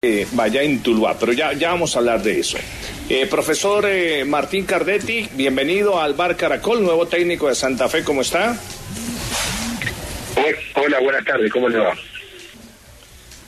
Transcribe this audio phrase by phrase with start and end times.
[0.00, 2.56] Eh, vaya en Tuluá, pero ya, ya vamos a hablar de eso.
[3.08, 8.20] Eh, profesor eh, Martín Cardetti, bienvenido al Bar Caracol, nuevo técnico de Santa Fe, ¿cómo
[8.20, 8.56] está?
[10.76, 11.94] Hola, buenas tardes, ¿cómo le va?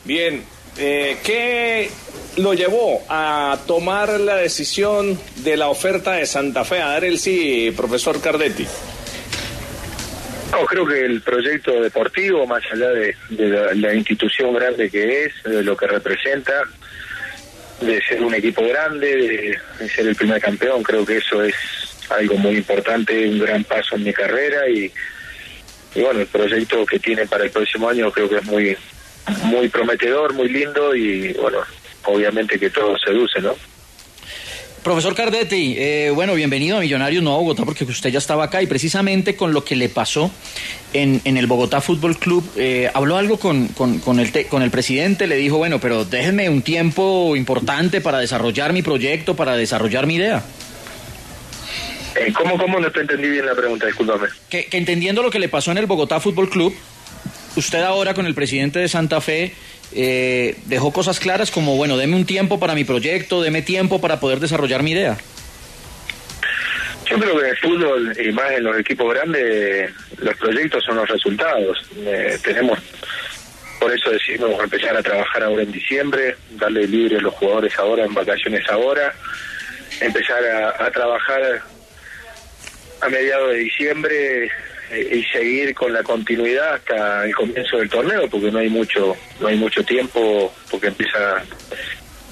[0.04, 0.42] Bien,
[0.74, 1.88] ¿qué
[2.34, 7.20] lo llevó a tomar la decisión de la oferta de Santa Fe, a dar el
[7.20, 8.66] sí, profesor Cardetti?
[10.52, 13.14] No, creo que el proyecto deportivo, más allá de,
[13.76, 16.64] la, institución grande que es, de lo que representa,
[17.80, 21.54] de ser un equipo grande, de, ser el primer campeón, creo que eso es
[22.10, 24.92] algo muy importante, un gran paso en mi carrera y,
[25.94, 28.76] y bueno, el proyecto que tiene para el próximo año creo que es muy,
[29.44, 31.58] muy prometedor, muy lindo y bueno,
[32.04, 33.54] obviamente que todo seduce, ¿no?
[34.82, 38.66] Profesor Cardetti, eh, bueno, bienvenido a Millonarios Nuevo Bogotá, porque usted ya estaba acá y
[38.66, 40.30] precisamente con lo que le pasó
[40.94, 45.26] en, en el Bogotá Fútbol Club, eh, habló algo con, con, el con el presidente,
[45.26, 50.14] le dijo, bueno, pero déjenme un tiempo importante para desarrollar mi proyecto, para desarrollar mi
[50.14, 50.42] idea.
[52.14, 53.84] Eh, ¿Cómo, cómo no te entendí bien la pregunta?
[53.84, 54.28] Discúlpame.
[54.48, 56.74] Que, que entendiendo lo que le pasó en el Bogotá Fútbol Club,
[57.54, 59.52] usted ahora con el presidente de Santa Fe
[59.92, 64.20] eh, dejó cosas claras como, bueno, deme un tiempo para mi proyecto, deme tiempo para
[64.20, 65.16] poder desarrollar mi idea.
[67.06, 70.96] Yo creo que en el fútbol y más en los equipos grandes, los proyectos son
[70.96, 71.78] los resultados.
[71.96, 72.78] Eh, tenemos,
[73.80, 78.04] por eso decidimos empezar a trabajar ahora en diciembre, darle libre a los jugadores ahora,
[78.04, 79.12] en vacaciones ahora,
[80.00, 81.62] empezar a, a trabajar
[83.00, 84.50] a mediados de diciembre
[84.92, 89.48] y seguir con la continuidad hasta el comienzo del torneo porque no hay mucho no
[89.48, 91.44] hay mucho tiempo porque empieza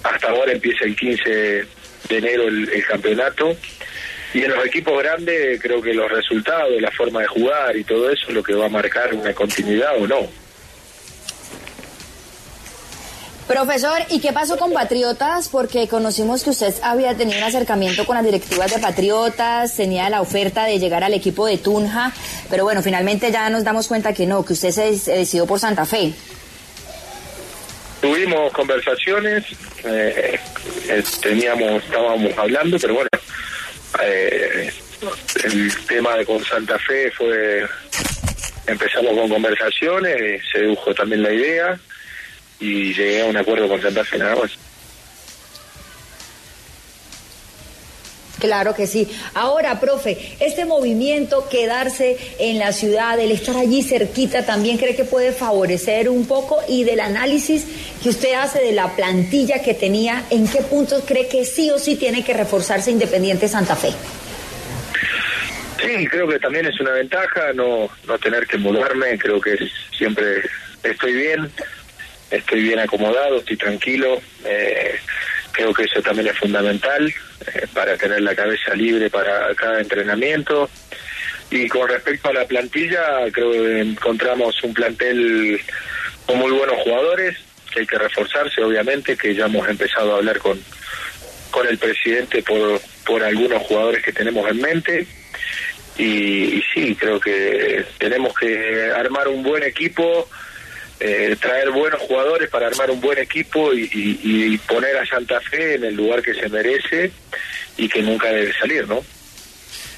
[0.03, 3.57] hasta ahora empieza el 15 de enero el, el campeonato.
[4.35, 8.11] Y en los equipos grandes creo que los resultados la forma de jugar y todo
[8.11, 10.48] eso es lo que va a marcar una continuidad o no
[13.49, 15.49] Profesor, ¿y qué pasó con Patriotas?
[15.49, 20.21] Porque conocimos que usted había tenido un acercamiento con las directivas de Patriotas, tenía la
[20.21, 22.13] oferta de llegar al equipo de Tunja,
[22.51, 25.87] pero bueno, finalmente ya nos damos cuenta que no, que usted se, decidió por Santa
[25.87, 26.13] Fe.
[28.03, 29.47] Tuvimos conversaciones,
[29.83, 30.39] eh,
[30.91, 33.09] eh, teníamos, estábamos hablando, pero bueno,
[34.03, 34.71] eh,
[35.45, 37.67] el tema de con Santa Fe fue,
[38.67, 41.81] empezamos con conversaciones, se dedujo también la idea
[42.61, 44.51] y llegué a un acuerdo con Santa Fe nada más.
[48.39, 49.09] Claro que sí.
[49.35, 55.05] Ahora, profe, este movimiento, quedarse en la ciudad, el estar allí cerquita, también cree que
[55.05, 57.67] puede favorecer un poco y del análisis
[58.03, 61.79] que usted hace de la plantilla que tenía, ¿en qué puntos cree que sí o
[61.79, 63.91] sí tiene que reforzarse Independiente Santa Fe?
[65.81, 69.57] Sí, creo que también es una ventaja no, no tener que mudarme, creo que
[69.97, 70.43] siempre
[70.83, 71.51] estoy bien
[72.31, 74.21] estoy bien acomodado, estoy tranquilo.
[74.45, 74.99] Eh,
[75.53, 80.69] creo que eso también es fundamental eh, para tener la cabeza libre para cada entrenamiento.
[81.51, 85.61] Y con respecto a la plantilla, creo que encontramos un plantel
[86.27, 87.39] con muy buenos jugadores,
[87.73, 90.63] que hay que reforzarse, obviamente, que ya hemos empezado a hablar con,
[91.51, 95.07] con el presidente por, por algunos jugadores que tenemos en mente.
[95.97, 100.29] Y, y sí, creo que tenemos que armar un buen equipo
[101.01, 105.85] eh, traer buenos jugadores para armar un buen equipo y, poner a Santa Fe en
[105.85, 107.13] el lugar que se merece
[107.77, 109.03] y que nunca debe salir, ¿no?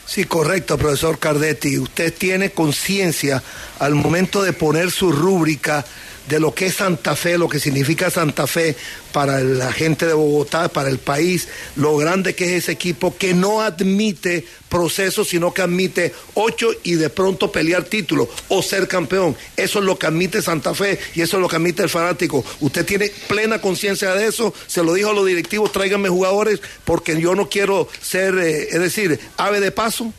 [0.06, 1.78] Sí, correcto, profesor Cardetti.
[1.78, 3.42] Usted tiene conciencia
[3.78, 5.84] al momento de poner su rúbrica
[6.28, 8.76] de lo que es Santa Fe, lo que significa Santa Fe
[9.12, 13.34] para la gente de Bogotá, para el país, lo grande que es ese equipo que
[13.34, 19.36] no admite procesos, sino que admite ocho y de pronto pelear título o ser campeón.
[19.56, 22.44] Eso es lo que admite Santa Fe y eso es lo que admite el fanático.
[22.60, 27.20] Usted tiene plena conciencia de eso, se lo dijo a los directivos, tráiganme jugadores porque
[27.20, 30.12] yo no quiero ser, eh, es decir, ave de paso.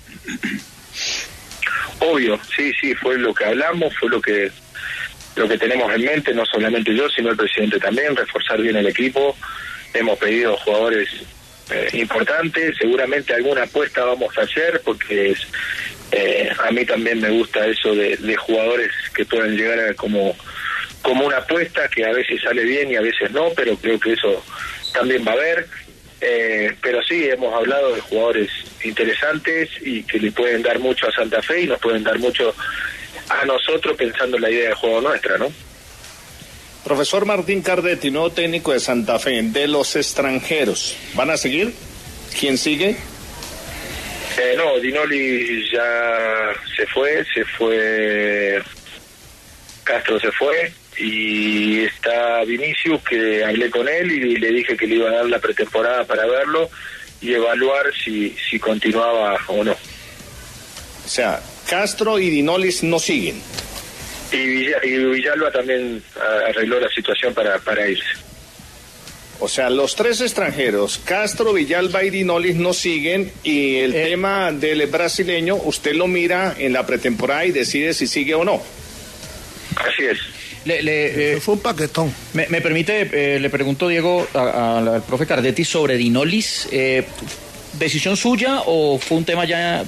[2.00, 4.52] Obvio, sí, sí, fue lo que hablamos, fue lo que
[5.36, 8.88] lo que tenemos en mente, no solamente yo, sino el presidente también, reforzar bien el
[8.88, 9.36] equipo.
[9.94, 11.10] Hemos pedido jugadores
[11.70, 15.40] eh, importantes, seguramente alguna apuesta vamos a hacer, porque es,
[16.12, 20.36] eh, a mí también me gusta eso de, jugadores que puedan llegar a como,
[21.02, 24.14] como una apuesta, que a veces sale bien y a veces no, pero creo que
[24.14, 24.44] eso
[24.94, 25.68] también va a haber.
[26.20, 28.52] Eh, pero sí, hemos hablado de jugadores
[28.84, 32.54] interesantes y que le pueden dar mucho a Santa Fe y nos pueden dar mucho
[33.40, 35.52] a nosotros pensando en la idea de juego nuestra, ¿no?
[36.84, 41.74] Profesor Martín Cardetti, nuevo técnico de Santa Fe, de los extranjeros, ¿van a seguir?
[42.40, 42.96] ¿Quién sigue?
[44.38, 48.62] Eh, no, Dinoli ya se fue, se fue,
[49.84, 54.96] Castro se fue, y está Vinicius que hablé con él y le dije que le
[54.96, 56.70] iba a dar la pretemporada para verlo
[57.22, 59.74] y evaluar si, si continuaba o no.
[59.74, 63.42] O sea, Castro y Dinolis no siguen.
[64.32, 66.02] Y, Villalba también
[66.48, 68.06] arregló la situación para, para irse.
[69.44, 74.10] O sea, los tres extranjeros, Castro, Villalba y Dinolis no siguen y el eh.
[74.10, 78.62] tema del brasileño, usted lo mira en la pretemporada y decide si sigue o no.
[79.78, 80.20] Así es.
[80.64, 82.14] Le, eh, fue un paquetón.
[82.34, 86.70] Me, permite, eh, le pregunto, Diego, al profe Cardetti sobre Dinolis.
[87.74, 89.84] Eh, ¿Decisión suya o fue un tema ya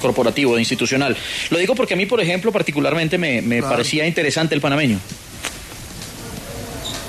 [0.00, 1.16] corporativo, institucional?
[1.50, 4.98] Lo digo porque a mí, por ejemplo, particularmente me, parecía interesante el panameño.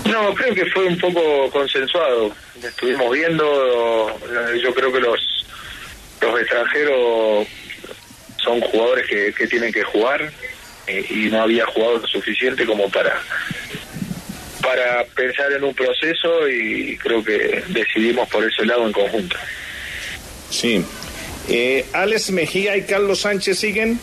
[0.06, 2.32] No, creo que fue un poco consensuado.
[2.64, 4.20] Estuvimos viendo,
[4.62, 5.46] yo creo que los,
[6.22, 7.48] los extranjeros
[8.38, 10.32] son jugadores que, que tienen que jugar
[10.88, 13.20] eh, y no había jugado lo suficiente como para
[14.62, 19.38] para pensar en un proceso y creo que decidimos por ese lado en conjunto.
[20.50, 20.84] Sí.
[21.50, 24.00] Eh, Alex Mejía y Carlos Sánchez siguen.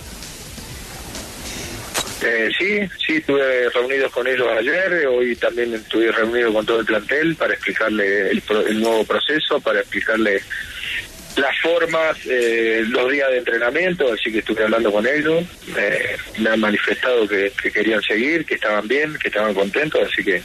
[2.23, 6.87] Eh, sí, sí, estuve reunidos con ellos ayer, hoy también estuve reunido con todo el
[6.87, 10.41] plantel para explicarle el, el nuevo proceso, para explicarle
[11.37, 15.45] las formas, eh, los días de entrenamiento, así que estuve hablando con ellos,
[16.39, 20.41] me han manifestado que, querían seguir, que estaban bien, que estaban contentos, así que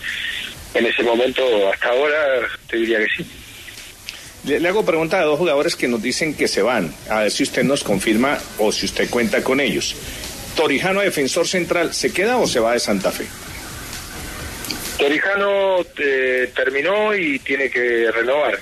[0.73, 3.25] en ese momento, hasta ahora, te diría que sí.
[4.45, 7.43] Le, hago pregunta a dos jugadores que nos dicen que se van, a ver si
[7.43, 9.95] usted nos confirma o si usted cuenta con ellos.
[10.55, 13.25] Torijano, defensor central, ¿se queda o se va de Santa Fe?
[14.97, 18.59] Torijano eh, terminó y tiene que renovar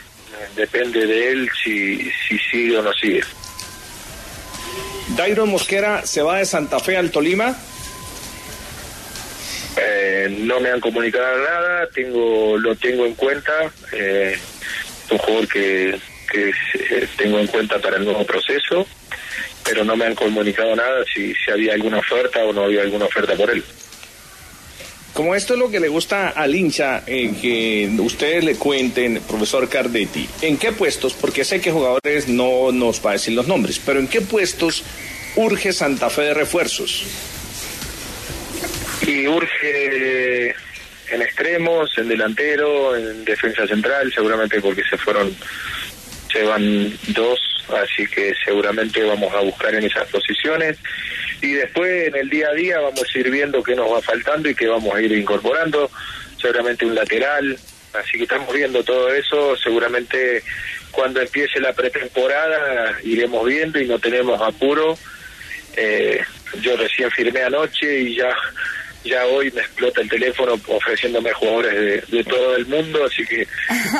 [0.55, 3.23] depende de él si, si sigue o no sigue.
[5.15, 7.55] Dairon Mosquera se va de Santa Fe al Tolima.
[9.79, 14.35] Eh, no me han comunicado nada, tengo lo tengo en cuenta, eh,
[15.09, 15.99] un jugador que,
[16.31, 18.87] que eh, tengo en cuenta para el nuevo proceso,
[19.63, 23.05] pero no me han comunicado nada si, si había alguna oferta o no había alguna
[23.05, 23.63] oferta por él.
[25.13, 29.67] Como esto es lo que le gusta al hincha, eh, que ustedes le cuenten, profesor
[29.67, 31.13] Cardetti, ¿en qué puestos?
[31.13, 34.83] Porque sé que jugadores no nos va a decir los nombres, pero ¿en qué puestos
[35.35, 37.03] urge Santa Fe de refuerzos?
[39.07, 40.53] Y urge
[41.09, 45.35] en extremos, en delantero, en defensa central, seguramente porque se fueron,
[46.31, 47.39] se van dos,
[47.69, 50.77] así que seguramente vamos a buscar en esas posiciones.
[51.41, 54.49] Y después en el día a día vamos a ir viendo qué nos va faltando
[54.49, 55.89] y qué vamos a ir incorporando,
[56.41, 57.57] seguramente un lateral,
[57.93, 60.43] así que estamos viendo todo eso, seguramente
[60.91, 64.97] cuando empiece la pretemporada iremos viendo y no tenemos apuro.
[65.75, 66.19] Eh,
[66.61, 68.35] yo recién firmé anoche y ya
[69.07, 73.47] ya hoy me explota el teléfono ofreciéndome jugadores de, todo el mundo, así que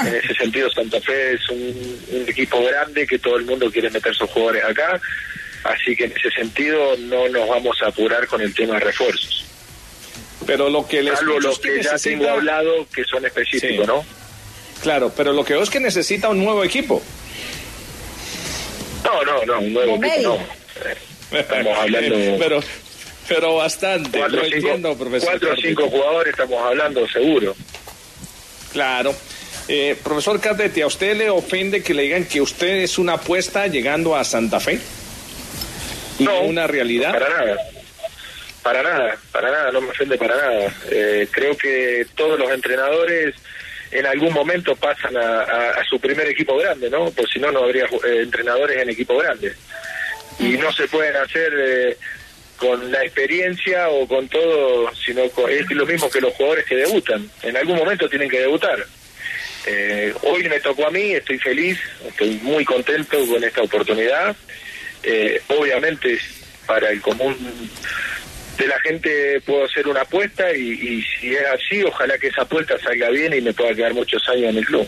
[0.05, 4.13] en ese sentido Santa Fe es un, equipo grande que todo el mundo quiere meter
[4.13, 4.99] sus jugadores acá
[5.63, 9.45] Así que en ese sentido no nos vamos a apurar con el tema de refuerzos.
[10.45, 14.05] Pero lo que les Salvo lo que, ya tengo hablado que son específicos, ¿no?
[14.81, 17.01] Claro, pero lo que veo es que necesita un nuevo equipo.
[19.03, 20.39] No, no, no, un nuevo equipo
[21.31, 21.37] no.
[21.37, 22.15] Estamos hablando...
[22.39, 22.63] pero,
[23.27, 25.29] pero bastante, cuatro, cinco, entiendo, profesor.
[25.29, 27.55] Cuatro o cinco jugadores estamos hablando, seguro.
[28.71, 29.15] Claro.
[29.67, 33.67] Eh, profesor Cardetti, ¿a usted le ofende que le digan que usted es una apuesta
[33.67, 34.79] llegando a Santa Fe?
[36.19, 37.11] no, una realidad.
[37.11, 37.57] Para nada.
[38.63, 40.73] para nada, para nada, no me ofende para nada.
[40.89, 43.35] Eh, creo que todos los entrenadores
[43.91, 47.09] en algún momento pasan a, su primer equipo grande, ¿no?
[47.11, 49.53] Pues si no, no habría eh, entrenadores en equipo grande.
[50.39, 51.97] Y no se pueden hacer eh,
[52.57, 57.29] con la experiencia o con todo, sino es lo mismo que los jugadores que debutan.
[57.43, 58.85] En algún momento tienen que debutar.
[59.65, 64.35] Eh, hoy me tocó a mí, estoy feliz, estoy muy contento con esta oportunidad.
[65.03, 66.19] Eh, obviamente
[66.65, 67.35] para el común
[68.57, 72.41] de la gente puedo hacer una apuesta y, y, si es así, ojalá que esa
[72.41, 74.87] apuesta salga bien y me pueda quedar muchos años en el club.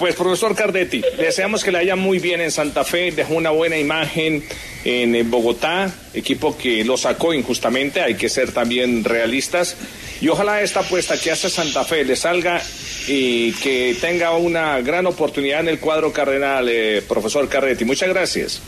[0.00, 3.76] Pues profesor Cardetti, deseamos que le haya muy bien en Santa Fe, dejó una buena
[3.76, 4.42] imagen
[4.82, 9.76] en Bogotá, equipo que lo sacó injustamente, hay que ser también realistas.
[10.22, 12.62] Y ojalá esta apuesta que hace Santa Fe le salga
[13.08, 17.84] y que tenga una gran oportunidad en el cuadro cardenal, eh, profesor Cardetti.
[17.84, 18.62] Muchas gracias.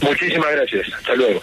[0.00, 0.86] Muchísimas gracias.
[0.96, 1.42] Hasta luego.